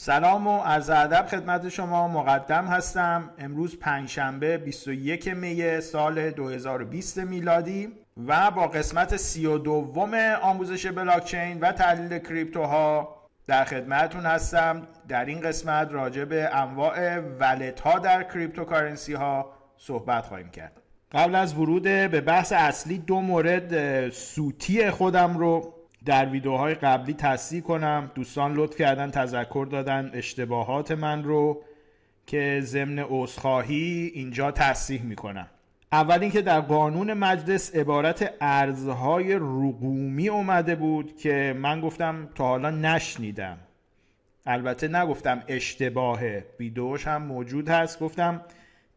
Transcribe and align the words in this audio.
سلام 0.00 0.46
و 0.46 0.58
عرض 0.58 0.90
ادب 0.90 1.26
خدمت 1.26 1.68
شما. 1.68 2.08
مقدم 2.08 2.66
هستم. 2.66 3.30
امروز 3.38 3.78
پنجشنبه 3.78 4.58
21 4.58 5.28
می 5.28 5.80
سال 5.80 6.30
2020 6.30 7.18
میلادی 7.18 7.92
و 8.26 8.50
با 8.50 8.66
قسمت 8.66 9.16
سی 9.16 9.46
و 9.46 9.58
دوم 9.58 10.14
آموزش 10.42 10.86
بلاکچین 10.86 11.60
و 11.60 11.72
تحلیل 11.72 12.18
crypto 12.18 13.02
ها 13.02 13.16
در 13.46 13.64
خدمتون 13.64 14.26
هستم. 14.26 14.86
در 15.08 15.24
این 15.24 15.40
قسمت 15.40 15.92
راجع 15.92 16.24
به 16.24 16.56
انواع 16.56 17.18
wallet 17.18 17.80
ها 17.80 17.98
در 17.98 18.22
cryptocurrency 18.22 19.14
ها 19.14 19.52
صحبت 19.76 20.24
خواهیم 20.24 20.50
کرد. 20.50 20.72
قبل 21.12 21.34
از 21.34 21.54
ورود 21.54 21.82
به 21.82 22.20
بحث 22.20 22.52
اصلی 22.52 22.98
دو 22.98 23.20
مورد 23.20 24.08
سوتی 24.08 24.90
خودم 24.90 25.38
رو 25.38 25.77
در 26.04 26.28
ویدیوهای 26.28 26.74
قبلی 26.74 27.14
تصدیح 27.14 27.60
کنم 27.60 28.10
دوستان 28.14 28.54
لطف 28.54 28.76
کردن 28.76 29.10
تذکر 29.10 29.66
دادن 29.70 30.10
اشتباهات 30.14 30.90
من 30.90 31.24
رو 31.24 31.62
که 32.26 32.60
ضمن 32.62 32.98
عذرخواهی 32.98 34.10
اینجا 34.14 34.50
تصحیح 34.50 35.02
می‌کنم. 35.02 35.46
اول 35.92 36.18
اینکه 36.20 36.42
در 36.42 36.60
قانون 36.60 37.12
مجلس 37.12 37.76
عبارت 37.76 38.34
ارزهای 38.40 39.34
رقومی 39.34 40.28
اومده 40.28 40.74
بود 40.74 41.16
که 41.16 41.54
من 41.58 41.80
گفتم 41.80 42.28
تا 42.34 42.44
حالا 42.44 42.70
نشنیدم. 42.70 43.58
البته 44.46 44.88
نگفتم 44.88 45.42
اشتباهه 45.48 46.44
ویدیوش 46.60 47.06
هم 47.06 47.22
موجود 47.22 47.68
هست. 47.68 48.00
گفتم 48.00 48.40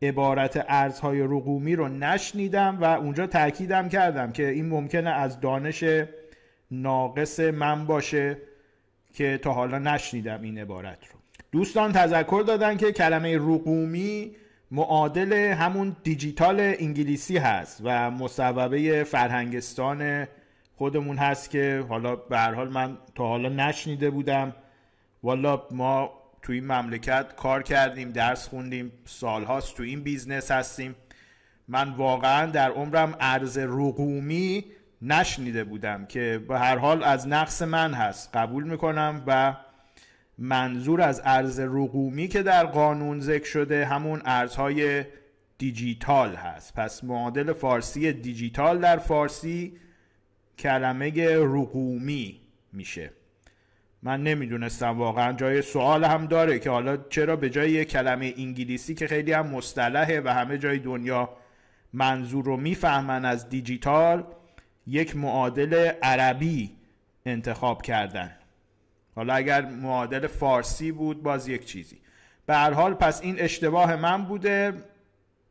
عبارت 0.01 0.65
ارزهای 0.69 1.21
رقومی 1.21 1.75
رو 1.75 1.87
نشنیدم 1.87 2.77
و 2.81 2.85
اونجا 2.85 3.27
تاکیدم 3.27 3.89
کردم 3.89 4.31
که 4.31 4.49
این 4.49 4.69
ممکنه 4.69 5.09
از 5.09 5.39
دانش 5.39 5.83
ناقص 6.71 7.39
من 7.39 7.85
باشه 7.85 8.37
که 9.13 9.37
تا 9.37 9.53
حالا 9.53 9.79
نشنیدم 9.79 10.41
این 10.41 10.57
عبارت 10.57 11.05
رو. 11.05 11.19
دوستان 11.51 11.91
تذکر 11.91 12.43
دادن 12.47 12.77
که 12.77 12.91
کلمه 12.91 13.35
رقومی 13.35 14.35
معادل 14.71 15.33
همون 15.33 15.95
دیجیتال 16.03 16.59
انگلیسی 16.59 17.37
هست 17.37 17.81
و 17.83 18.11
مصوبه 18.11 19.03
فرهنگستان 19.03 20.27
خودمون 20.75 21.17
هست 21.17 21.49
که 21.49 21.85
حالا 21.89 22.15
به 22.15 22.37
هر 22.37 22.53
حال 22.53 22.69
من 22.69 22.97
تا 23.15 23.27
حالا 23.27 23.49
نشنیده 23.49 24.09
بودم. 24.09 24.55
والا 25.23 25.63
ما 25.71 26.11
تو 26.41 26.53
این 26.53 26.71
مملکت 26.71 27.35
کار 27.35 27.63
کردیم 27.63 28.11
درس 28.11 28.47
خوندیم 28.47 28.91
سالهاست 29.05 29.75
تو 29.75 29.83
این 29.83 30.03
business 30.03 30.51
هستیم. 30.51 30.95
من 31.67 31.89
واقعا 31.89 32.45
در 32.45 32.71
عمرم 32.71 33.15
ارز 33.19 33.57
رقومی 33.57 34.65
نشنیده 35.01 35.63
بودم 35.63 36.05
که 36.05 36.41
به 36.47 36.59
هر 36.59 36.77
حال 36.77 37.03
از 37.03 37.27
نقص 37.27 37.61
من 37.61 37.93
هست. 37.93 38.35
قبول 38.35 38.63
می‌کنم 38.63 39.23
و 39.27 39.57
منظور 40.37 41.01
از 41.01 41.21
ارز 41.25 41.59
رقومی 41.59 42.27
که 42.27 42.43
در 42.43 42.65
قانون 42.65 43.19
ذکر 43.19 43.45
شده 43.45 43.85
همون 43.85 44.21
ارزهای 44.25 45.05
دیجیتال 45.57 46.35
هست. 46.35 46.73
پس 46.75 47.03
معادل 47.03 47.53
فارسی 47.53 48.13
دیجیتال 48.13 48.79
در 48.79 48.97
فارسی 48.97 49.77
کلمه 50.57 51.11
رقومی 51.37 52.41
میشه. 52.73 53.11
من 54.03 54.23
نمی‌دونستم 54.23 54.97
واقعا 54.97 55.33
جای 55.33 55.61
سوال 55.61 56.03
هم 56.03 56.25
داره 56.25 56.59
که 56.59 56.69
حالا 56.69 56.97
چرا 56.97 57.35
به 57.35 57.49
جای 57.49 57.85
کلمه 57.85 58.33
انگلیسی 58.37 58.95
که 58.95 59.07
خیلی 59.07 59.31
هم 59.31 59.47
مصطلحه 59.47 60.21
و 60.21 60.27
همه 60.27 60.57
جای 60.57 60.79
دنیا 60.79 61.29
منظور 61.93 62.45
رو 62.45 62.57
می‌فهمن 62.57 63.25
از 63.25 63.49
دیجیتال 63.49 64.23
یک 64.87 65.15
معادل 65.15 65.91
عربی 66.03 66.71
انتخاب 67.25 67.81
کردن. 67.81 68.31
حالا 69.15 69.33
اگر 69.33 69.65
معادل 69.65 70.27
فارسی 70.27 70.91
بود 70.91 71.23
باز 71.23 71.47
یک 71.47 71.65
چیزی. 71.65 71.97
به 72.45 72.55
هر 72.55 72.73
حال 72.73 72.93
پس 72.93 73.21
این 73.21 73.35
اشتباه 73.39 73.95
من 73.95 74.25
بوده. 74.25 74.73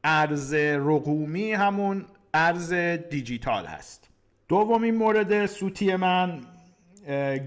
ارز 0.05 0.55
رقومی 0.55 1.53
همون 1.53 2.06
ارز 2.34 2.73
دیجیتال 3.11 3.67
هست. 3.67 4.11
دومین 4.48 4.95
مورد 4.95 5.47
سوتی 5.47 5.97
من 5.97 6.41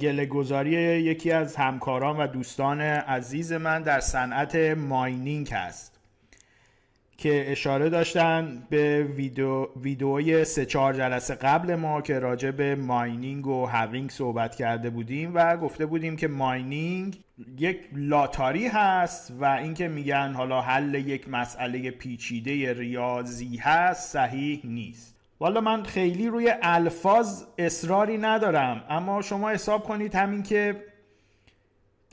گله 0.01 0.25
گذاری 0.25 0.71
یکی 1.01 1.31
از 1.31 1.55
همکاران 1.55 2.17
و 2.17 2.27
دوستان 2.27 2.81
عزیز 2.81 3.53
من 3.53 3.81
در 3.81 3.99
صنعت 3.99 4.55
ماینینگ 4.55 5.53
هست. 5.53 5.92
که 7.23 7.51
اشاره 7.51 7.89
داشتن 7.89 8.63
به 8.69 9.03
ویدیو 9.03 9.67
ویدیوی 9.81 10.45
سه 10.45 10.65
چهار 10.65 10.93
جلسه 10.93 11.35
قبل 11.35 11.75
ما 11.75 12.01
که 12.01 12.19
راجع 12.19 12.51
به 12.51 12.75
mining 12.75 13.47
و 13.47 13.65
halving 13.65 14.09
صحبت 14.09 14.55
کرده 14.55 14.89
بودیم 14.89 15.31
و 15.35 15.57
گفته 15.57 15.85
بودیم 15.85 16.15
که 16.15 16.27
mining 16.27 17.17
یک 17.59 17.79
لاتاری 17.93 18.67
هست 18.67 19.33
و 19.39 19.45
اینکه 19.45 19.87
میگن 19.87 20.33
حالا 20.33 20.61
حل 20.61 20.95
یک 20.95 21.29
مسئله 21.29 21.91
پیچیده 21.91 22.73
ریاضی 22.73 23.57
هست 23.57 24.13
صحیح 24.13 24.61
نیست. 24.63 25.15
والا 25.39 25.61
من 25.61 25.83
خیلی 25.83 26.27
روی 26.27 26.53
الفاظ 26.61 27.43
اصراری 27.57 28.17
ندارم 28.17 28.83
اما 28.89 29.21
شما 29.21 29.49
حساب 29.49 29.83
کنید 29.83 30.15
همین 30.15 30.43
که 30.43 30.92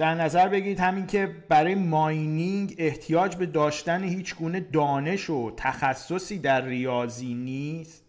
در 0.00 0.14
نظر 0.14 0.48
بگیرید 0.48 0.80
همین 0.80 1.06
که 1.06 1.34
برای 1.48 1.74
mining 1.74 2.74
احتیاج 2.78 3.36
به 3.36 3.46
داشتن 3.46 4.04
هیچ 4.04 4.34
گونه 4.34 4.60
دانش 4.60 5.30
و 5.30 5.52
تخصصی 5.56 6.38
در 6.38 6.64
ریاضی 6.64 7.34
نیست 7.34 8.04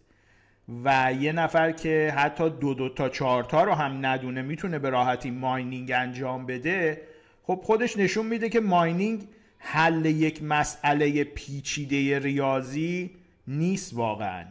و 0.84 1.12
یه 1.20 1.32
نفر 1.32 1.72
که 1.72 2.14
حتی 2.16 2.50
دو 2.50 2.74
دو 2.74 2.88
تا 2.88 3.08
چهار 3.08 3.44
تا 3.44 3.64
رو 3.64 3.72
هم 3.72 4.06
ندونه 4.06 4.42
می‌تونه 4.42 4.78
به 4.78 4.90
راحتی 4.90 5.30
ماینینگ 5.30 5.92
انجام 5.94 6.46
بده 6.46 7.00
خب 7.42 7.60
خودش 7.64 7.96
نشون 7.96 8.26
میده 8.26 8.48
که 8.48 8.60
ماینینگ 8.60 9.28
حل 9.58 10.06
یک 10.06 10.42
مسئله 10.42 11.24
پیچیده 11.24 12.18
ریاضی 12.18 13.10
نیست 13.46 13.94
واقعا. 13.94 14.44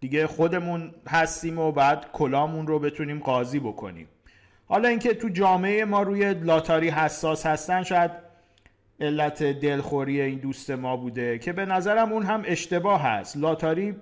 دیگه 0.00 0.26
خودمون 0.26 0.94
هستیم 1.08 1.58
و 1.58 1.72
بعد 1.72 2.12
کلامون 2.12 2.66
رو 2.66 2.78
بتونیم 2.78 3.18
قاضی 3.18 3.58
بکنیم. 3.58 4.08
حالا 4.68 4.88
اینکه 4.88 5.14
تو 5.14 5.28
جامعه 5.28 5.84
ما 5.84 6.02
روی 6.02 6.34
لاتاری 6.34 6.88
حساس 6.88 7.46
هستن 7.46 7.82
شاید 7.82 8.10
علت 9.00 9.42
دلخوری 9.42 10.20
این 10.20 10.38
دوست 10.38 10.70
ما 10.70 10.96
بوده 10.96 11.38
که 11.38 11.52
به 11.52 11.66
نظرم 11.66 12.12
اون 12.12 12.22
هم 12.22 12.42
اشتباه 12.46 13.02
هست. 13.02 13.36
لاتاری 13.36 13.96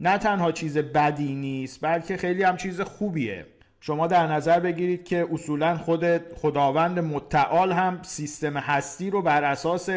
نه 0.00 0.18
تنها 0.18 0.52
چیز 0.52 0.78
بدی 0.78 1.34
نیست 1.34 1.78
بلکه 1.82 2.16
خیلی 2.16 2.42
هم 2.42 2.56
چیز 2.56 2.80
خوبیه. 2.80 3.46
شما 3.80 4.06
در 4.06 4.26
نظر 4.26 4.60
بگیرید 4.60 5.04
که 5.04 5.26
اصولا 5.32 5.76
خود 5.76 6.04
خداوند 6.34 6.98
متعال 6.98 7.72
هم 7.72 7.98
سیستم 8.02 8.56
هستی 8.56 9.10
رو 9.10 9.22
بر 9.22 9.44
اساس 9.44 9.90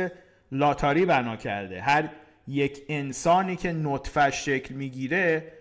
لاتاری 0.52 1.06
بنا 1.06 1.36
کرده. 1.36 1.82
هر 1.82 2.10
یک 2.48 2.82
انسانی 2.90 3.56
که 3.56 3.74
نطفش 3.74 4.46
شکل 4.46 4.76
می‌گیره 4.76 5.52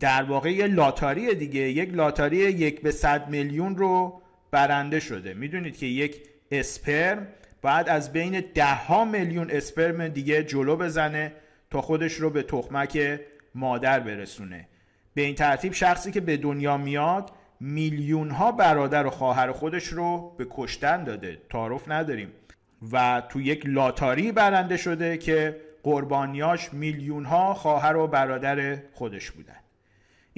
در 0.00 0.22
واقع 0.22 0.52
یه 0.52 0.66
لاتاری 0.66 1.34
دیگه 1.34 1.60
یک 1.60 1.94
لاتاری 1.94 2.36
یک 2.36 2.82
به 2.82 2.90
صد 2.90 3.28
میلیون 3.28 3.76
رو 3.76 4.22
برنده 4.50 5.00
شده. 5.00 5.34
می‌دونید 5.34 5.76
که 5.76 5.86
یک 5.86 6.22
اسپرم 6.50 7.28
باید 7.62 7.88
از 7.88 8.12
بین 8.12 8.44
ده 8.54 8.74
ها 8.74 9.04
میلیون 9.04 9.50
اسپرم 9.50 10.08
دیگه 10.08 10.44
جلو 10.44 10.76
بزنه 10.76 11.32
تا 11.70 11.80
خودش 11.80 12.12
رو 12.12 12.30
به 12.30 12.42
تخمک 12.42 13.20
مادر 13.54 14.00
برسونه. 14.00 14.68
به 15.14 15.22
این 15.22 15.34
ترتیب 15.34 15.72
شخصی 15.72 16.12
که 16.12 16.20
به 16.20 16.36
دنیا 16.36 16.76
میاد 16.76 17.30
میلیون 17.60 18.30
ها 18.30 18.52
برادر 18.52 19.06
و 19.06 19.10
خواهر 19.10 19.52
خودش 19.52 19.86
رو 19.86 20.34
به 20.38 20.46
کشتن 20.50 21.04
داده. 21.04 21.38
تعارف 21.50 21.88
نداریم. 21.88 22.32
و 22.92 23.22
تو 23.28 23.40
یک 23.40 23.62
لاتاری 23.66 24.32
برنده 24.32 24.76
شده 24.76 25.18
که 25.18 25.60
قربانیاش 25.82 26.74
میلیون 26.74 27.24
ها 27.24 27.54
خواهر 27.54 27.96
و 27.96 28.06
برادر 28.06 28.78
خودش 28.94 29.30
بودن. 29.30 29.56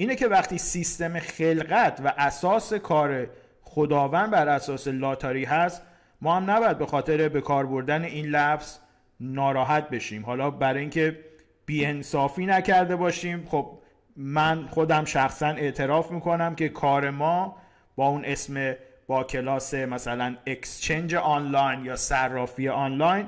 اینه 0.01 0.15
که 0.15 0.27
وقتی 0.27 0.57
سیستم 0.57 1.19
خلقت 1.19 2.01
و 2.03 2.13
اساس 2.17 2.73
کار 2.73 3.27
خداوند 3.61 4.31
بر 4.31 4.47
اساس 4.47 4.87
لاتاری 4.87 5.45
هست 5.45 5.81
ما 6.21 6.35
هم 6.35 6.51
نباید 6.51 6.77
به 6.77 6.85
خاطر 6.85 7.29
به 7.29 7.41
کار 7.41 7.65
بردن 7.65 8.03
این 8.03 8.25
لفظ 8.25 8.77
ناراحت 9.19 9.89
بشیم. 9.89 10.25
حالا 10.25 10.51
برای 10.51 10.81
اینکه 10.81 11.19
بیانصافی 11.65 12.45
نکرده 12.45 12.95
باشیم 12.95 13.47
خب 13.49 13.77
من 14.15 14.67
خودم 14.67 15.05
شخصا 15.05 15.47
اعتراف 15.47 16.11
می‌کنم 16.11 16.55
که 16.55 16.69
کار 16.69 17.09
ما 17.09 17.55
با 17.95 18.07
اون 18.07 18.25
اسم 18.25 18.75
با 19.07 19.23
کلاس 19.23 19.73
مثلا 19.73 20.35
اکسچنج 20.45 21.15
آنلاین 21.15 21.85
یا 21.85 21.95
صرافی 21.95 22.69
آنلاین 22.69 23.27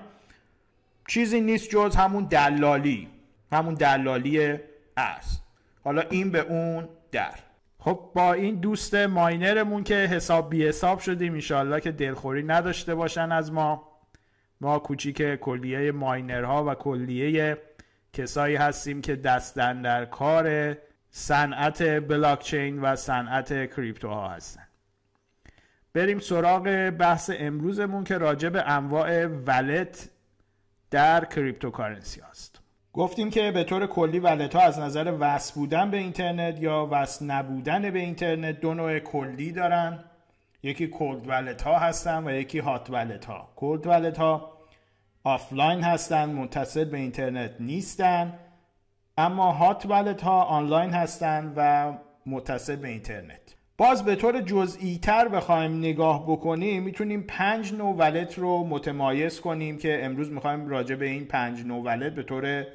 چیزی 1.08 1.42
نیست 1.42 1.70
جز 1.70 1.96
همون 1.96 2.24
دلالی. 2.24 3.08
همون 3.52 3.74
دلالی 3.74 4.60
است. 4.98 5.43
حالا 5.84 6.02
این 6.02 6.32
به 6.32 6.40
اون 6.40 6.90
در. 7.12 7.34
خب 7.80 8.12
با 8.16 8.34
این 8.34 8.56
دوست 8.56 8.96
ماینرمون 8.96 9.84
که 9.84 9.96
حساب 9.96 10.50
بی 10.50 10.68
حساب 10.68 11.00
شدیم 11.00 11.34
ایشالله 11.34 11.80
که 11.80 11.92
دلخوری 11.92 12.44
نداشته 12.44 12.96
باشن 12.96 13.32
از 13.32 13.52
ما. 13.52 14.00
ما 14.62 14.80
کوچیک 14.80 15.36
کلیه 15.36 15.92
ماینرها 15.92 16.66
و 16.66 16.76
کلیه 16.76 17.58
کسایی 18.14 18.56
هستیم 18.56 19.02
که 19.02 19.16
دست 19.16 19.82
اندر 19.82 20.06
کار 20.06 20.78
صنعت 21.10 21.84
بلاکچین 22.08 22.82
و 22.82 22.96
صنعت 22.96 23.76
کریپتوها 23.76 24.30
هستن. 24.30 24.68
بریم 25.94 26.20
سراغ 26.20 26.90
بحث 26.90 27.32
امروزمون 27.34 28.04
که 28.04 28.18
راجع 28.18 28.50
به 28.50 28.72
انواع 28.72 29.26
wallet 29.26 30.10
در 30.92 31.26
cryptocurrency 31.26 32.22
هست 32.22 32.63
گفتیم 32.94 33.30
که 33.30 33.52
به 33.52 33.64
طور 33.64 33.88
کلی 33.88 34.20
wallet 34.20 34.56
ها 34.56 34.62
از 34.62 34.80
نظر 34.80 35.16
وصل 35.20 35.54
بودن 35.56 35.92
به 35.92 35.98
اینترنت 35.98 36.62
یا 36.62 36.88
وصل 36.92 37.26
نبودن 37.26 37.92
به 37.92 38.00
اینترنت 38.00 38.60
دو 38.60 38.74
نوع 38.74 39.00
کلی 39.00 39.52
دارن. 39.52 40.04
یکی 40.64 40.88
cold 40.88 41.28
wallet 41.28 41.62
ها 41.62 41.80
هستن 41.80 42.28
و 42.28 42.32
یکی 42.32 42.60
hot 42.60 42.90
wallet 42.90 43.26
ها. 43.26 43.50
cold 43.56 43.88
wallet 43.88 44.18
ها 44.18 44.58
آفلاین 45.24 45.82
هستن 45.82 46.30
متصل 46.30 46.86
به 46.86 46.98
اینترنت 46.98 47.52
نیستن 47.60 48.40
اما 49.18 49.52
hot 49.52 49.86
wallet 49.86 50.22
ها 50.22 50.44
آنلاین 50.44 50.90
هستن 50.90 51.54
و 51.56 51.94
متصل 52.26 52.76
به 52.76 52.88
اینترنت. 52.88 53.56
باز 53.78 54.06
به 54.06 54.16
طور 54.16 54.42
جزئی 54.42 54.98
تر 54.98 55.28
بخوایم 55.28 55.78
نگاه 55.78 56.24
بکنیم 56.24 56.84
می‌تونیم 56.84 57.24
پنج 57.28 57.74
نوع 57.74 57.96
wallet 57.96 58.40
رو 58.40 58.68
متمایز 58.68 59.42
کنیم 59.42 59.78
که 59.78 60.06
امروز 60.06 60.32
می‌خوایم 60.32 60.68
راجع 60.68 60.96
به 60.96 61.06
این 61.06 61.26
پنج 61.26 61.66
نوع 61.66 61.84
wallet 61.84 62.16
به 62.16 62.24
طور 62.24 62.66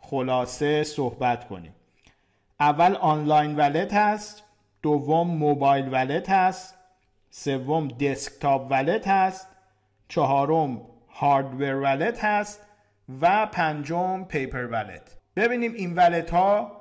خلاصه 0.00 0.84
صحبت 0.84 1.48
کنیم. 1.48 1.74
اول 2.60 2.96
آنلاین 2.96 3.56
ولت 3.56 3.94
هست 3.94 4.44
دوم 4.82 5.30
موبایل 5.30 5.88
ولت 5.88 6.30
هست 6.30 6.78
سوم 7.30 7.88
دسکتاپ 7.88 8.66
ولت 8.70 9.08
هست 9.08 9.48
چهارم 10.08 10.82
هاردور 11.08 11.74
ولت 11.74 12.24
هست 12.24 12.66
و 13.20 13.46
پنجم 13.46 14.24
پیپر 14.24 14.66
ولت 14.66 15.16
ببینیم 15.36 15.74
این 15.74 15.94
ولت 15.94 16.30
ها 16.30 16.80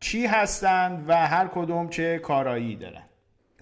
چی 0.00 0.26
هستند 0.26 1.04
و 1.08 1.26
هر 1.26 1.48
کدوم 1.48 1.88
چه 1.88 2.18
کارایی 2.18 2.76
دارن. 2.76 3.02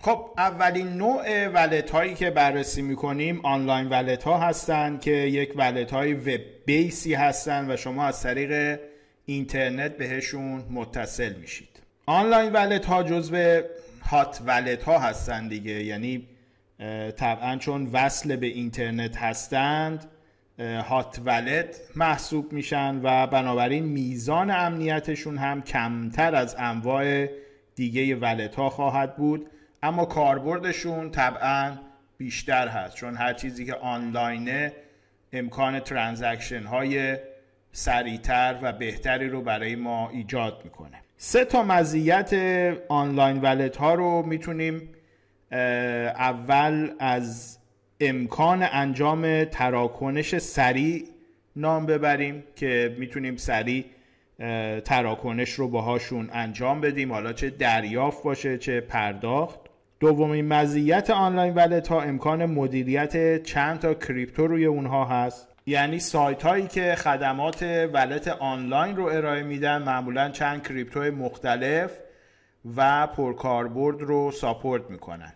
خب 0.04 0.30
اولین 0.38 0.88
نوع 0.88 1.48
ولت 1.48 1.90
هایی 1.90 2.14
که 2.14 2.30
بررسی 2.30 2.82
می‌کنیم 2.82 3.40
آنلاین 3.44 3.88
ولت 3.88 4.22
ها 4.22 4.38
هستند 4.38 5.00
که 5.00 5.10
یک 5.10 5.52
ولت 5.56 5.90
های 5.90 6.14
وب 6.14 6.40
بیسی 6.66 7.14
هستند 7.14 7.70
و 7.70 7.76
شما 7.76 8.04
از 8.04 8.22
طریق 8.22 8.80
اینترنت 9.26 9.96
بهشون 9.96 10.64
متصل 10.70 11.32
میشید. 11.32 11.68
آنلاین 12.06 12.52
ولت 12.52 12.86
ها 12.86 13.02
جزو 13.02 13.60
هات 14.02 14.40
ولت 14.46 14.82
ها 14.82 14.98
هستند 14.98 15.50
دیگه 15.50 15.84
یعنی 15.84 16.28
طبعا 17.16 17.56
چون 17.56 17.86
وصل 17.92 18.36
به 18.36 18.46
اینترنت 18.46 19.16
هستند 19.16 20.04
هات 20.58 21.20
ولت 21.24 21.80
محسوب 21.96 22.52
میشن 22.52 23.00
و 23.02 23.26
بنابراین 23.26 23.84
میزان 23.84 24.50
امنیتشون 24.50 25.38
هم 25.38 25.62
کمتر 25.62 26.34
از 26.34 26.56
انواع 26.58 27.26
دیگه 27.74 28.16
ولت 28.16 28.54
ها 28.54 28.70
خواهد 28.70 29.16
بود. 29.16 29.50
اما 29.84 30.04
کاربردشون 30.04 31.10
طبعا 31.10 31.72
بیشتر 32.18 32.68
هست 32.68 32.96
چون 32.96 33.16
هر 33.16 33.32
چیزی 33.32 33.64
که 33.64 33.74
آنلاینه 33.74 34.72
امکان 35.32 35.80
ترانزکشن 35.80 36.62
های 36.62 37.16
سریعتر 37.72 38.58
و 38.62 38.72
بهتری 38.72 39.28
رو 39.28 39.42
برای 39.42 39.76
ما 39.76 40.10
ایجاد 40.10 40.60
می‌کنه. 40.64 41.02
سه 41.16 41.44
تا 41.44 41.62
مزیت 41.62 42.34
آنلاین 42.88 43.40
ولت 43.40 43.76
ها 43.76 43.94
رو 43.94 44.22
می‌تونیم 44.22 44.88
اول 45.52 46.90
از 46.98 47.58
امکان 48.00 48.68
انجام 48.72 49.44
تراکنش 49.44 50.38
سریع 50.38 51.04
نام 51.56 51.86
ببریم 51.86 52.44
که 52.56 52.96
می‌تونیم 52.98 53.36
سریع 53.36 53.84
تراکنش 54.84 55.50
رو 55.50 55.68
باهاشون 55.68 56.30
انجام 56.32 56.80
بدیم. 56.80 57.12
حالا 57.12 57.32
چه 57.32 57.50
دریافت 57.50 58.22
باشه 58.22 58.58
چه 58.58 58.80
پرداخت. 58.80 59.63
دومین 60.00 60.48
مزیت 60.48 61.10
آنلاین 61.10 61.54
ولت 61.54 61.88
ها 61.88 62.00
امکان 62.00 62.46
مدیریت 62.46 63.42
چند 63.42 63.78
تا 63.78 63.94
کریپتو 63.94 64.46
روی 64.46 64.64
اونها 64.64 65.04
هست. 65.04 65.48
یعنی 65.66 65.98
سایت 65.98 66.42
هایی 66.42 66.66
که 66.66 66.94
خدمات 66.94 67.62
ولت 67.92 68.28
آنلاین 68.28 68.96
رو 68.96 69.04
ارائه 69.04 69.42
میدن 69.42 69.82
معمولا 69.82 70.30
چند 70.30 70.68
کریپتو 70.68 71.00
مختلف 71.00 71.98
و 72.76 73.06
پرکاربرد 73.06 74.00
رو 74.00 74.30
ساپورت 74.30 74.90
می‌کنن. 74.90 75.32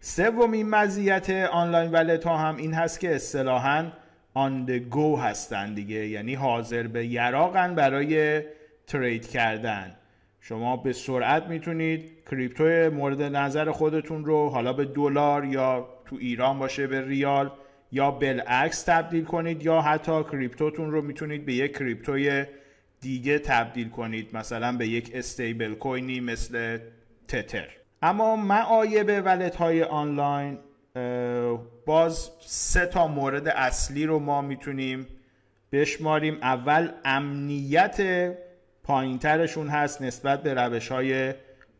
سومین 0.00 0.70
مزیت 0.70 1.30
آنلاین 1.30 1.90
ولت 1.90 2.24
ها 2.24 2.36
هم 2.36 2.56
این 2.56 2.74
هست 2.74 3.00
که 3.00 3.14
اصطلاحا 3.14 3.86
آن 4.34 4.66
گو 4.90 5.16
هستن 5.16 5.74
دیگه. 5.74 6.06
یعنی 6.06 6.34
حاضر 6.34 6.82
به 6.86 7.06
یراقن 7.06 7.74
برای 7.74 8.42
ترید 8.86 9.28
کردن. 9.28 9.96
شما 10.48 10.76
به 10.76 10.92
سرعت 10.92 11.46
می‌تونید 11.46 12.12
کریپتو 12.30 12.90
مورد 12.90 13.22
نظر 13.22 13.70
خودتون 13.70 14.24
رو 14.24 14.48
حالا 14.48 14.72
به 14.72 14.84
دلار 14.84 15.44
یا 15.44 15.88
تو 16.06 16.16
ایران 16.16 16.58
باشه 16.58 16.86
به 16.86 17.06
ریال 17.06 17.50
یا 17.92 18.10
بالعکس 18.10 18.82
تبدیل 18.82 19.24
کنید 19.24 19.62
یا 19.62 19.80
حتی 19.80 20.22
کریپتوتون 20.22 20.90
رو 20.90 21.02
می‌تونید 21.02 21.46
به 21.46 21.54
یک 21.54 21.78
کریپتوی 21.78 22.44
دیگه 23.00 23.38
تبدیل 23.38 23.88
کنید 23.88 24.36
مثلا 24.36 24.76
به 24.76 24.88
یک 24.88 25.10
استیبل 25.14 25.74
کوینی 25.74 26.20
مثل 26.20 26.78
تتر. 27.28 27.68
اما 28.02 28.36
معایب 28.36 29.22
ولت 29.24 29.56
های 29.56 29.82
آنلاین 29.82 30.58
باز 31.86 32.30
سه 32.40 32.86
تا 32.86 33.06
مورد 33.06 33.48
اصلی 33.48 34.06
رو 34.06 34.18
ما 34.18 34.42
می‌تونیم 34.42 35.06
بشماریم. 35.72 36.38
اول 36.42 36.88
امنیت 37.04 38.00
پایینترشون 38.84 39.68
هست 39.68 40.02
نسبت 40.02 40.42
به 40.42 40.54
روش 40.54 40.88
های 40.92 41.34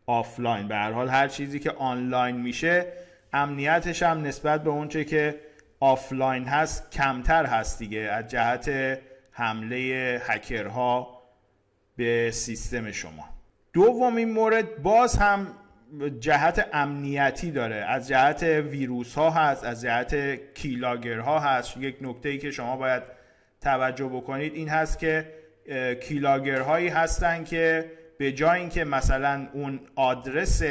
آفلاین. 0.07 0.69
به 0.69 0.75
هر 0.75 0.93
حال 0.93 1.09
هر 1.09 1.29
چیزی 1.29 1.59
که 1.59 1.71
آنلاین 1.71 2.37
میشه 2.37 2.87
امنیتش 3.33 4.03
هم 4.03 4.23
نسبت 4.23 4.65
به 4.65 4.71
اونچه 4.71 5.05
که 5.05 5.41
آفلاین 5.81 6.45
هست 6.45 6.91
کمتر 6.91 7.47
هست 7.47 7.79
دیگه. 7.79 7.99
از 8.01 8.29
جهت 8.29 8.99
حمله 9.31 10.21
هکرها 10.27 11.23
به 11.97 12.31
سیستم 12.31 12.91
شما. 12.91 13.29
دومین 13.73 14.33
مورد 14.33 14.83
باز 14.83 15.17
هم 15.17 15.47
جهت 16.21 16.69
امنیتی 16.73 17.51
داره. 17.51 17.77
از 17.77 18.09
جهت 18.09 18.43
ویروس 18.43 19.15
ها 19.15 19.31
هست 19.31 19.65
از 19.65 19.83
جهت 19.83 20.15
keylogger 20.55 21.19
ها 21.19 21.39
هست. 21.39 21.77
یک 21.77 21.97
نکته 22.01 22.29
ای 22.29 22.39
که 22.39 22.51
شما 22.51 22.77
باید 22.77 23.03
توجه 23.61 24.07
بکنید 24.07 24.55
این 24.55 24.69
هست 24.69 24.99
که 24.99 25.44
keylogger 26.03 26.61
هایی 26.61 26.89
هستن 26.89 27.45
که 27.45 27.91
به 28.19 28.33
جای 28.33 28.61
اینکه 28.61 28.85
مثلا 28.85 29.49
اون 29.53 29.81
آدرس 29.95 30.63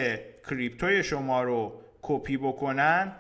کریپتوی 0.50 1.04
شما 1.04 1.44
رو 1.44 1.82
کپی 2.02 2.38
بکنن 2.38 3.12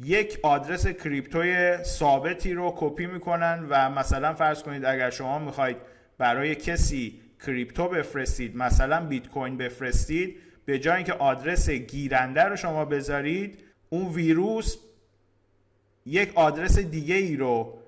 یک 0.00 0.38
آدرس 0.42 0.86
کریپتوی 0.86 1.76
ثابتی 1.82 2.52
رو 2.52 2.74
کپی 2.76 3.06
می‌کنن 3.06 3.66
و 3.68 3.90
مثلا 3.90 4.34
فرض 4.34 4.62
کنید 4.62 4.84
اگر 4.84 5.10
شما 5.10 5.38
می‌خواید 5.38 5.76
برای 6.18 6.54
کسی 6.54 7.20
کریپتو 7.46 7.88
بفرستید 7.88 8.56
مثلا 8.56 9.06
بیت 9.06 9.28
کوین 9.28 9.56
بفرستید 9.56 10.36
به 10.64 10.78
جای 10.78 10.96
اینکه 10.96 11.12
آدرس 11.12 11.70
گیرنده 11.70 12.42
رو 12.42 12.56
شما 12.56 12.84
بذارید 12.84 13.64
اون 13.88 14.06
ویروس 14.06 14.76
یک 16.06 16.32
آدرس 16.34 16.78
دیگه 16.78 17.14
ای 17.14 17.36
رو 17.36 17.78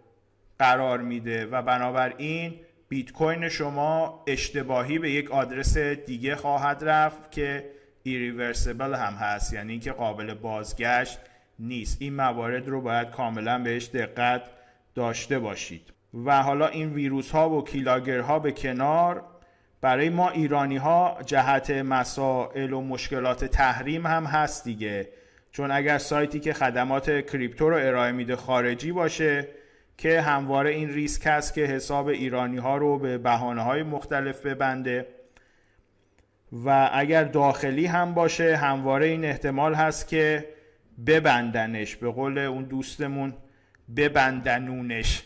قرار 0.58 1.00
میده 1.00 1.46
و 1.46 1.62
بنابراین 1.62 2.61
بیت 2.92 3.12
کوین 3.12 3.49
شما 3.49 4.25
اشتباهی 4.26 4.99
به 4.99 5.11
یک 5.11 5.30
آدرس 5.30 5.78
دیگه 5.78 6.37
خواهد 6.37 6.84
رفت 6.84 7.30
که 7.30 7.64
irreversible 8.02 8.94
هم 8.94 9.14
هست 9.14 9.52
یعنی 9.52 9.72
اینکه 9.72 9.92
قابل 9.92 10.34
بازگشت 10.34 11.18
نیست. 11.58 11.96
این 12.02 12.14
موارد 12.14 12.68
رو 12.68 12.80
باید 12.80 13.11
کاملا 13.11 13.58
بهش 13.58 13.88
دقت 13.88 14.42
داشته 14.94 15.38
باشید. 15.38 15.92
و 16.25 16.42
حالا 16.42 16.66
این 16.66 16.92
ویروس 16.92 17.30
ها 17.30 17.50
و 17.50 17.64
keylogger 17.64 18.20
ها 18.20 18.38
به 18.38 18.52
کنار 18.52 19.25
برای 19.80 20.08
ما 20.08 20.30
ایرانی 20.30 20.76
ها 20.76 21.18
جهت 21.26 21.70
مسائل 21.70 22.72
و 22.72 22.80
مشکلات 22.80 23.44
تحریم 23.44 24.06
هم 24.06 24.25
هست 24.25 24.64
دیگه. 24.64 25.08
چون 25.52 25.70
اگر 25.70 25.99
سایتی 25.99 26.40
که 26.40 26.52
خدمات 26.52 27.26
کریپتو 27.26 27.70
رو 27.70 27.76
ارائه 27.76 28.12
میده 28.12 28.37
خارجی 28.37 28.92
باشه 28.92 29.49
که 29.96 30.20
همواره 30.20 30.70
این 30.70 30.88
ریسک 30.88 31.26
هست 31.26 31.54
که 31.54 31.61
حساب 31.61 32.06
ایرانی 32.06 32.56
ها 32.56 32.76
رو 32.76 32.99
به 32.99 33.18
بحانه 33.18 33.62
های 33.62 33.82
مختلف 33.82 34.46
ببنده. 34.46 35.06
و 36.52 36.90
اگر 36.92 37.25
داخلی 37.25 37.87
هم 37.87 38.14
باشه 38.14 38.56
همواره 38.56 39.06
این 39.06 39.25
احتمال 39.25 39.75
هست 39.75 40.08
که 40.08 40.49
ببندنش 41.06 41.96
به 41.96 42.11
قول 42.11 42.38
اون 42.38 42.64
دوستمون 42.64 43.34
ببندنونش. 43.96 45.22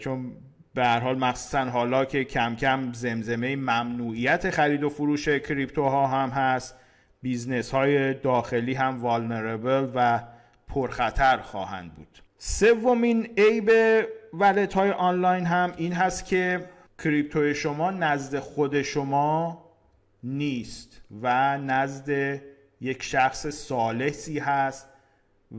چون 0.00 0.32
به 0.74 0.84
هر 0.84 1.00
حال 1.00 1.18
مخصوصا 1.18 1.64
حالا 1.64 2.04
که 2.04 2.24
کم 2.24 2.56
کم 2.56 2.92
زمزمه 2.92 3.56
ممنوعیت 3.56 4.50
خرید 4.50 4.82
و 4.82 4.88
فروش 4.88 5.28
کریپتوها 5.28 6.06
هم 6.06 6.28
هست 6.28 6.74
business 7.22 7.70
های 7.70 8.14
داخلی 8.14 8.74
هم 8.74 9.02
vulnerable 9.02 9.90
و 9.94 10.22
پرخطر 10.68 11.36
خواهند 11.36 11.94
بود. 11.94 12.23
سومین 12.46 13.28
عیب 13.38 13.70
wallet 14.34 14.74
های 14.74 14.90
آنلاین 14.90 15.46
هم 15.46 15.72
این 15.76 15.92
هست 15.92 16.26
که 16.26 16.64
کریپتو 17.04 17.54
شما 17.54 17.90
نزد 17.90 18.38
خود 18.38 18.82
شما 18.82 19.64
نیست 20.22 21.02
و 21.22 21.58
نزد 21.58 22.40
یک 22.80 23.02
شخص 23.02 23.46
ثالثی 23.46 24.38
هست 24.38 24.88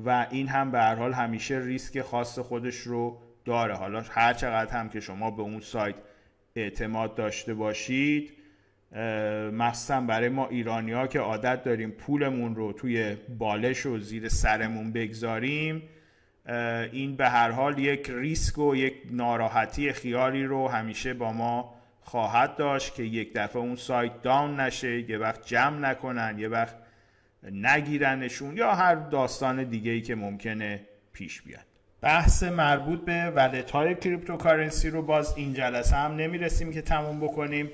و 0.05 0.27
این 0.31 0.47
هم 0.47 0.71
به 0.71 0.79
هر 0.79 0.95
حال 0.95 1.13
همیشه 1.13 1.59
ریسک 1.59 2.01
خاص 2.01 2.39
خودش 2.39 2.77
رو 2.77 3.17
داره. 3.45 3.75
حالا 3.75 4.03
هر 4.09 4.33
چقدر 4.33 4.71
هم 4.71 4.89
که 4.89 4.99
شما 4.99 5.31
به 5.31 5.41
اون 5.41 5.59
سایت 5.59 5.95
اعتماد 6.55 7.15
داشته 7.15 7.53
باشید 7.53 8.33
مخصوصا 9.51 10.01
برای 10.01 10.29
ما 10.29 10.47
ایرانی 10.47 10.91
ها 10.91 11.07
که 11.07 11.19
عادت 11.19 11.63
داریم 11.63 11.91
پولمون 11.91 12.55
رو 12.55 12.73
توی 12.73 13.15
بالش 13.39 13.85
و 13.85 13.99
زیر 13.99 14.29
سرمون 14.29 14.91
بگذاریم 14.91 15.83
این 16.91 17.15
به 17.15 17.29
هر 17.29 17.51
حال 17.51 17.79
یک 17.79 18.09
ریسک 18.09 18.57
و 18.57 18.75
یک 18.75 18.93
ناراحتی 19.11 19.93
خیالی 19.93 20.43
رو 20.43 20.67
همیشه 20.67 21.13
با 21.13 21.33
ما 21.33 21.75
خواهد 22.01 22.55
داشت 22.55 22.95
که 22.95 23.03
یک 23.03 23.33
دفعه 23.35 23.61
اون 23.61 23.75
سایت 23.75 24.21
down 24.21 24.59
نشه 24.59 25.09
یه 25.09 25.17
وقت 25.17 25.47
جمع 25.47 25.79
نکنن 25.79 26.39
یه 26.39 26.47
وقت 26.47 26.75
نگیرنشون 27.51 28.57
یا 28.57 28.75
هر 28.75 28.95
داستان 28.95 29.63
دیگه 29.63 29.91
ای 29.91 30.01
که 30.01 30.15
ممکنه 30.15 30.81
پیش 31.13 31.41
بیاد. 31.41 31.65
بحث 32.01 32.43
مربوط 32.43 33.05
به 33.05 33.31
wallet 33.35 33.71
های 33.71 33.95
cryptocurrency 33.95 34.89
رو 34.89 35.01
باز 35.01 35.33
این 35.37 35.53
جلسه 35.53 35.95
هم 35.95 36.15
نمی‌رسیم 36.15 36.73
که 36.73 36.81
تموم 36.81 37.19
بکنیم. 37.19 37.69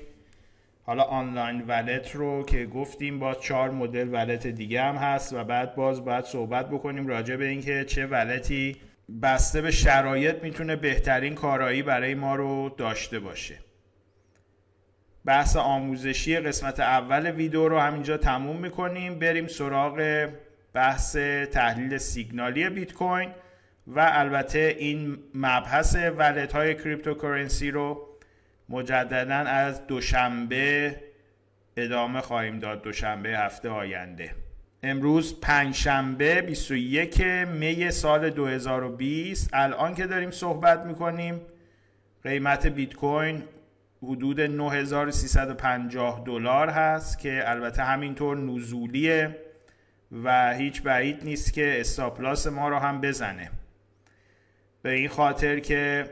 حالا 0.84 1.02
online 1.02 1.64
wallet 1.66 2.14
رو 2.14 2.44
که 2.44 2.66
گفتیم 2.66 3.18
با 3.18 3.34
چهار 3.34 3.70
مدل 3.70 4.08
wallet 4.12 4.46
دیگه 4.46 4.82
هم 4.82 4.96
هست 4.96 5.32
و 5.32 5.44
بعد 5.44 5.74
باز 5.74 6.04
باید 6.04 6.24
صحبت 6.24 6.68
بکنیم 6.68 7.06
راجع 7.06 7.36
به 7.36 7.44
اینکه 7.44 7.84
چه 7.84 8.06
wallet 8.06 8.66
ی 8.66 8.76
بسته 9.22 9.60
به 9.60 9.70
شرایط 9.70 10.42
می‌تونه 10.42 10.76
بهترین 10.76 11.34
کارایی 11.34 11.82
برای 11.82 12.14
ما 12.14 12.34
رو 12.34 12.74
داشته 12.76 13.20
باشه. 13.20 13.58
بحث 15.24 15.56
آموزشی 15.56 16.40
قسمت 16.40 16.80
اول 16.80 17.30
ویدیو 17.30 17.68
رو 17.68 17.78
همینجا 17.78 18.16
تموم 18.16 18.56
می‌کنیم. 18.56 19.18
بریم 19.18 19.46
سراغ 19.46 20.28
بحث 20.74 21.16
تحلیل 21.52 21.98
سیگنالی 21.98 22.68
بیت 22.68 22.92
کوین 22.92 23.30
و 23.86 24.10
البته 24.12 24.76
این 24.78 25.18
مبحث 25.34 25.96
wallet 25.96 26.52
های 26.52 26.74
cryptocurrency 26.74 27.70
رو 27.70 28.11
مجددا 28.72 29.34
از 29.34 29.86
دوشنبه 29.86 30.96
ادامه 31.76 32.20
خواهیم 32.20 32.58
داد 32.58 32.82
دوشنبه 32.82 33.28
هفته 33.28 33.68
آینده. 33.68 34.34
امروز 34.82 35.40
پنجشنبه 35.40 36.42
21 36.42 37.20
می 37.46 37.90
سال 37.90 38.30
2020 38.30 39.50
الان 39.52 39.94
که 39.94 40.06
داریم 40.06 40.30
صحبت 40.30 40.80
می‌کنیم 40.86 41.40
قیمت 42.22 42.66
بیت 42.66 42.94
کوین 42.94 43.42
حدود 44.02 44.40
9350 44.40 46.22
دلار 46.26 46.70
هست 46.70 47.18
که 47.18 47.42
البته 47.46 47.82
همینطور 47.82 48.36
نزولیه 48.36 49.36
و 50.24 50.54
هیچ 50.54 50.82
بعید 50.82 51.24
نیست 51.24 51.52
که 51.52 51.80
استاپلاس 51.80 52.46
ما 52.46 52.68
رو 52.68 52.78
هم 52.78 53.00
بزنه. 53.00 53.50
به 54.82 54.90
این 54.90 55.08
خاطر 55.08 55.58
که 55.58 56.10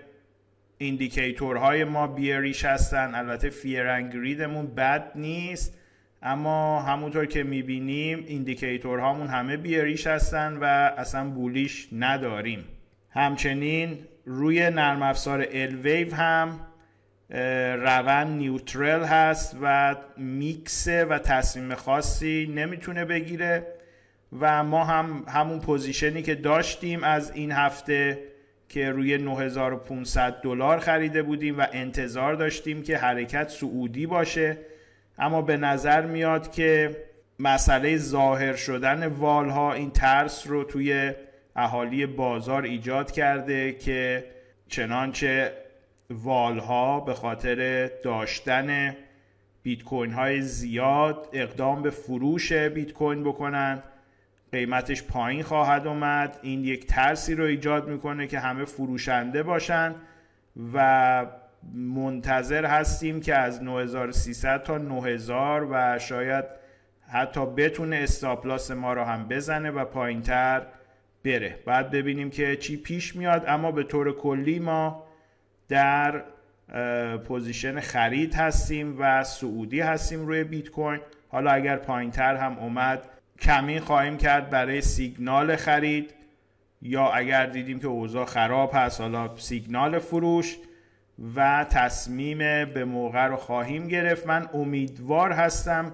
indicator 0.83 1.66
های 1.66 1.85
ما 1.85 2.07
bearish 2.07 2.65
هستن. 2.65 3.15
البته 3.15 3.51
fear 3.51 3.82
and 3.82 4.05
greed 4.05 4.44
مون 4.44 4.67
بد 4.67 5.13
نیست. 5.15 5.79
اما 6.23 6.83
همونطور 6.83 7.27
که 7.27 7.43
می‌بینیم 7.43 8.25
indicator 8.27 8.96
هامون 8.96 9.27
همه 9.27 9.57
bearish 9.57 10.07
هستن 10.07 10.57
و 10.61 10.65
اصلا 10.99 11.31
bullish 11.31 11.89
نداریم. 11.93 12.65
همچنین 13.11 13.99
روی 14.25 14.71
نرم 14.71 15.03
افزار 15.03 15.47
Elwave 15.53 16.15
هم 16.15 16.61
روند 17.77 18.39
neutral 18.39 19.05
هست 19.05 19.57
و 19.63 19.97
میکسه 20.17 21.05
و 21.05 21.19
تصمیم 21.19 21.75
خاصی 21.75 22.53
نمی‌تونه 22.55 23.05
بگیره. 23.05 23.67
و 24.41 24.65
ما 24.65 24.85
هم 24.85 25.25
همون 25.29 25.61
پوزیشنی 25.61 26.23
که 26.23 26.35
داشتیم 26.35 27.05
از 27.05 27.33
این 27.35 27.53
هفته 27.53 28.30
که 28.71 28.91
روی 28.91 29.19
9500 29.19 30.41
دلار 30.43 30.79
خریده 30.79 31.23
بودیم 31.23 31.59
و 31.59 31.67
انتظار 31.73 32.35
داشتیم 32.35 32.83
که 32.83 32.97
حرکت 32.97 33.49
سعودی 33.49 34.07
باشه. 34.07 34.59
اما 35.19 35.43
به 35.43 35.57
نظر 35.57 36.07
میاد 36.07 36.53
که 36.53 36.97
مسئله 37.39 37.97
ظاهر 37.97 38.57
شدن 38.57 39.07
والها 39.07 39.73
این 39.73 39.91
ترس 39.91 40.47
رو 40.47 40.65
توی 40.65 41.13
اهالی 41.57 42.07
بازار 42.07 42.63
ایجاد 42.63 43.11
کرده 43.11 43.73
که 43.73 44.25
چنانچه 44.69 45.53
والها 46.11 47.01
به 47.01 47.15
خاطر 47.15 47.91
داشتن 48.05 48.97
بیت 49.63 49.83
کوین 49.83 50.13
های 50.13 50.43
زیاد 50.43 51.29
اقدام 51.33 51.83
به 51.83 51.91
فروش 51.91 52.53
بیت 52.53 52.93
کوین 52.93 53.25
بکنن. 53.25 53.83
قیمتش 54.53 55.03
پایین 55.03 55.43
خواهد 55.43 55.87
اومد. 55.87 56.39
این 56.43 56.65
یک 56.65 56.87
ترسی 56.87 57.35
رو 57.35 57.45
ایجاد 57.45 57.89
می‌کنه 57.89 58.27
که 58.27 58.39
همه 58.39 58.65
فروشنده 58.65 59.43
باشن 59.43 59.95
و 60.75 61.27
منتظر 61.75 62.65
هستیم 62.65 63.21
که 63.21 63.35
از 63.35 63.63
9300 63.63 64.63
تا 64.63 64.79
9000 64.79 65.69
و 65.71 65.99
شاید 65.99 66.45
حتی 67.09 67.47
بتونه 67.47 67.97
استاپلاس 67.97 68.71
ما 68.71 68.93
رو 68.93 69.05
هم 69.05 69.29
بزنه 69.29 69.71
و 69.71 69.85
پایینتر 69.85 70.63
بره. 71.25 71.59
بعد 71.67 71.91
ببینیم 71.91 72.31
که 72.31 72.57
چی 72.57 72.77
پیش 72.77 73.17
میاد. 73.17 73.45
اما 73.49 73.73
به 73.73 73.83
طور 73.83 74.17
کلی 74.17 74.59
ما 74.59 75.05
در 75.69 76.23
position 77.25 77.81
خرید 77.81 78.35
هستیم 78.35 78.97
و 78.99 79.25
صعودی 79.25 79.81
هستیم 79.81 80.27
روی 80.27 80.45
بیت 80.45 80.71
کوین. 80.71 81.01
حالا 81.29 81.51
اگر 81.51 81.77
پایینتر 81.77 82.37
هم 82.37 82.59
اومد 82.59 83.03
کمین 83.41 83.81
خواهیم 83.81 84.17
کرد 84.17 84.51
برای 84.51 84.81
سیگنال 84.81 85.57
خرید 85.57 86.15
یا 86.83 87.11
اگر 87.11 87.47
دیدیم 87.47 87.81
که 87.81 87.87
اوضاع 87.87 88.25
خراب 88.25 88.71
هست 88.75 89.01
حالا 89.01 89.37
سیگنال 89.37 89.99
فروش 89.99 90.57
و 91.35 91.67
تصمیم 91.71 92.39
به 92.65 92.85
موقع 92.85 93.27
رو 93.27 93.37
خواهیم 93.37 93.89
گرفت. 93.89 94.27
من 94.27 94.49
امیدوار 94.55 95.33
هستم 95.33 95.93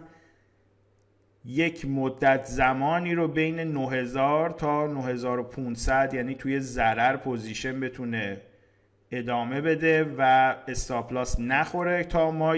یک 1.45 1.85
مدت 1.85 2.45
زمانی 2.45 3.15
رو 3.15 3.29
بین 3.29 3.61
9000 3.61 4.51
تا 4.51 4.87
9500 4.87 6.15
یعنی 6.15 6.35
توی 6.35 6.61
ضرر 6.61 7.17
position 7.17 7.81
بتونه 7.81 8.41
ادامه 9.11 9.61
بده 9.61 10.15
و 10.19 10.55
استاپلاس 10.69 11.41
نخوره 11.41 12.05
تا 12.05 12.31
ما 12.31 12.57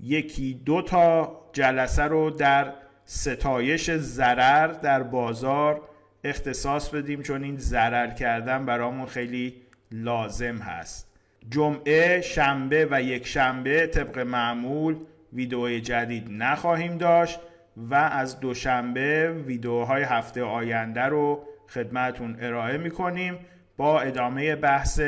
یکی 0.00 0.54
دو 0.54 0.82
تا 0.82 1.36
جلسه 1.52 2.02
رو 2.02 2.30
در 2.30 2.72
ستایش 3.12 3.90
ضرر 3.90 4.66
در 4.66 5.02
بازار 5.02 5.80
اختصاص 6.24 6.88
بدیم 6.88 7.22
چون 7.22 7.44
این 7.44 7.56
ضرر 7.56 8.10
کردن 8.10 8.66
برامون 8.66 9.06
خیلی 9.06 9.54
لازم 9.92 10.56
هست. 10.56 11.08
جمعه 11.50 12.20
شنبه 12.20 12.88
و 12.90 13.02
یک 13.02 13.26
شنبه 13.26 13.86
طبق 13.86 14.18
معمول 14.18 14.96
ویدیو 15.32 15.78
جدید 15.78 16.26
نخواهیم 16.30 16.98
داشت 16.98 17.40
و 17.76 17.94
از 17.94 18.40
دوشنبه 18.40 19.32
ویدیوهای 19.46 20.02
هفته 20.02 20.42
آینده 20.42 21.02
رو 21.02 21.44
خدمتون 21.68 22.36
ارائه 22.40 22.76
می‌کنیم 22.76 23.38
با 23.76 24.00
ادامه 24.00 24.56
بحث 24.56 25.00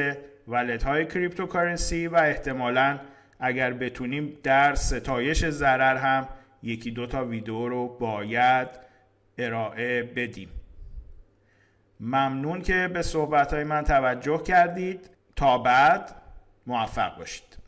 ولت 0.48 0.82
های 0.82 1.06
کریپتوکارنسی 1.06 2.06
و 2.06 2.16
احتمالا 2.16 2.98
اگر 3.40 3.72
بتونیم 3.72 4.32
در 4.42 4.74
ستایش 4.74 5.48
ضرر 5.48 5.96
هم 5.96 6.28
یکی 6.62 6.90
دو 6.90 7.06
تا 7.06 7.24
ویدیو 7.24 7.68
رو 7.68 7.88
باید 7.88 8.68
ارائه 9.38 10.02
بدیم. 10.02 10.48
ممنون 12.00 12.62
که 12.62 12.90
به 12.92 13.02
صحبت 13.02 13.54
من 13.54 13.84
توجه 13.84 14.42
کردید. 14.42 15.10
تا 15.36 15.58
بعد 15.58 16.14
موفق 16.66 17.18
باشید. 17.18 17.61